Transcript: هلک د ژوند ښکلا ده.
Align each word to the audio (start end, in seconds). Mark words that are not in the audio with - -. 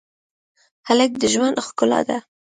هلک 0.87 1.11
د 1.21 1.23
ژوند 1.33 1.55
ښکلا 1.65 1.99
ده. 2.09 2.17